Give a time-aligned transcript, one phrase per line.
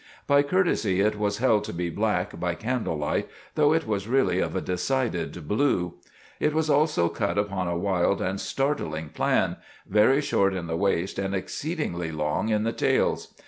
[0.25, 4.39] By courtesy it was held to be black by candle light, though it was really
[4.39, 5.93] of a decided blue.
[6.39, 11.19] It was also cut upon a wild and startling plan, very short in the waist
[11.19, 13.35] and exceedingly long in the tails.